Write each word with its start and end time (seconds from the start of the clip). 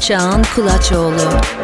Can 0.00 0.44
Kulaçoğlu. 0.54 1.57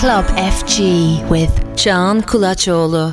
Club 0.00 0.24
FG 0.26 0.78
with 1.28 1.50
Can 1.76 2.22
Kulaçoğlu. 2.22 3.12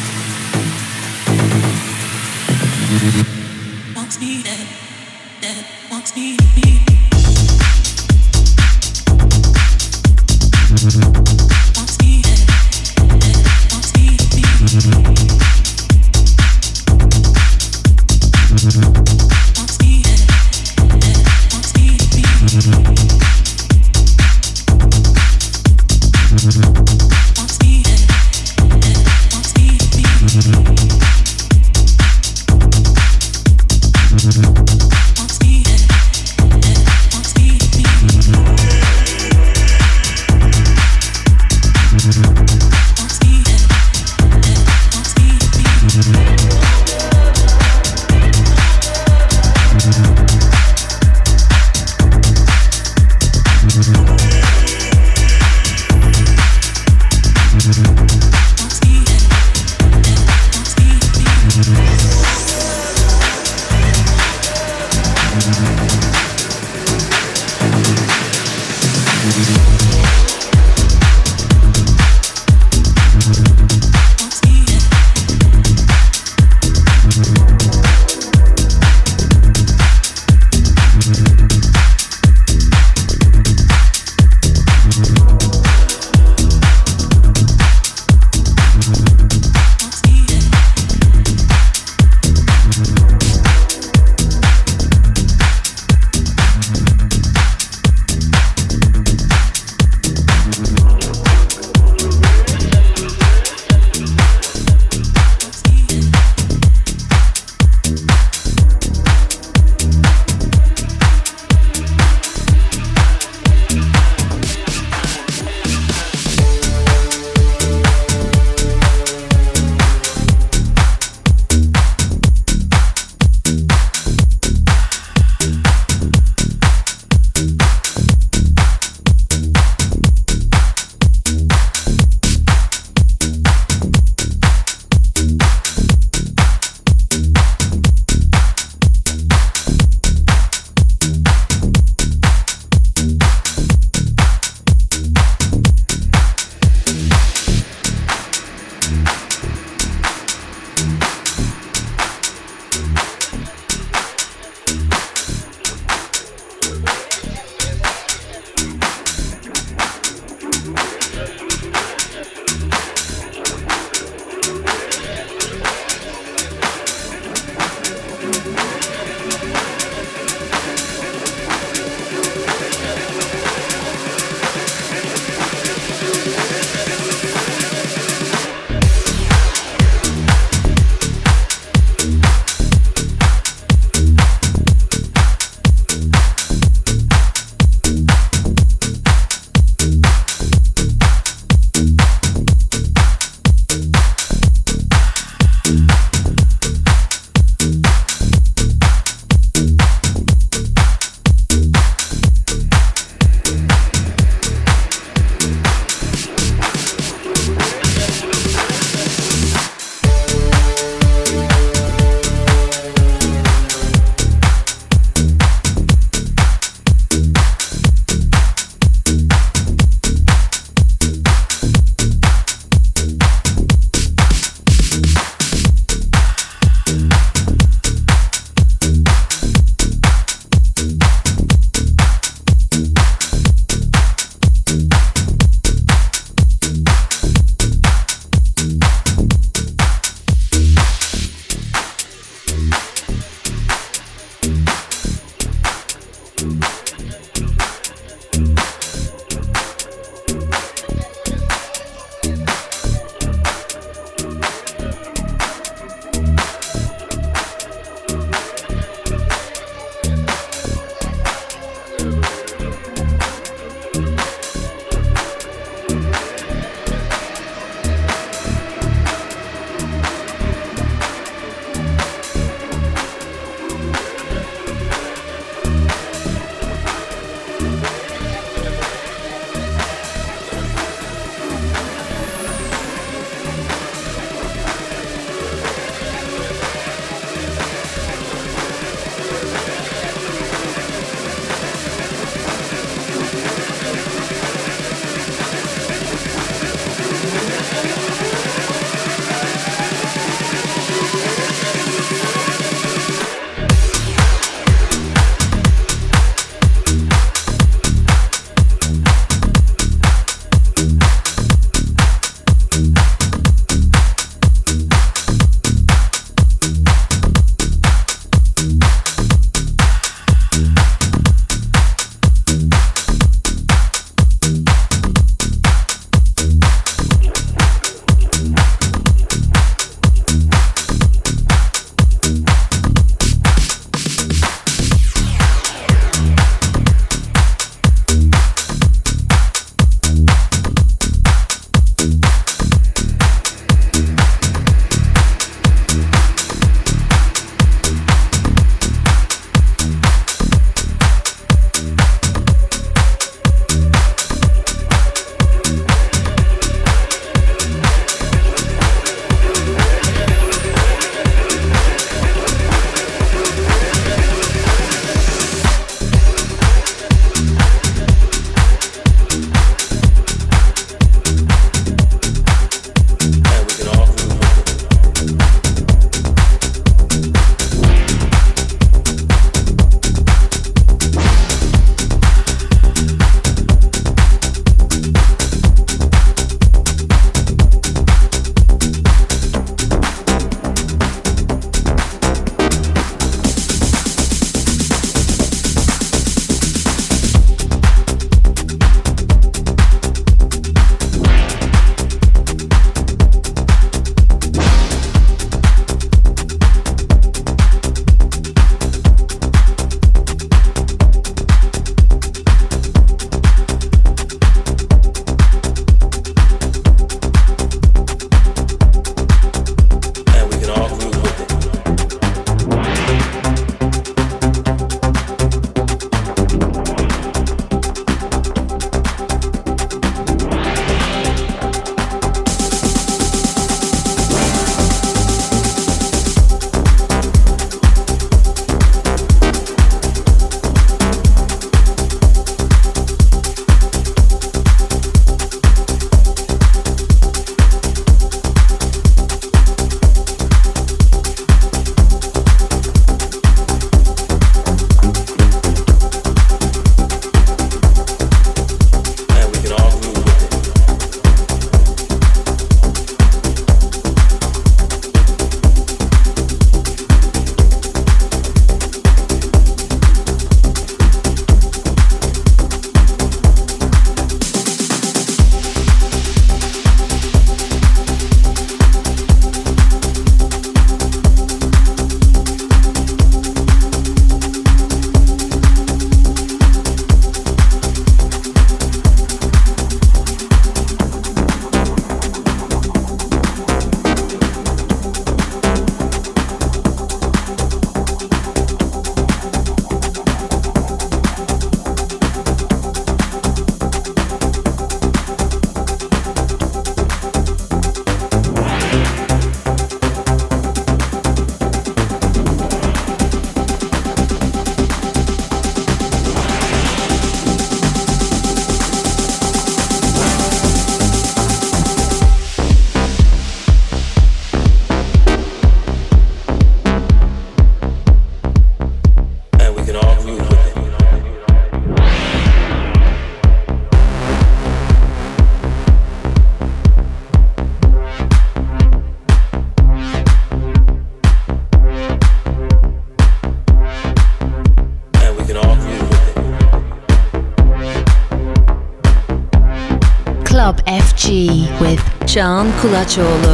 Kulaçoğlu. 552.81 553.50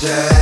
dead. 0.00 0.39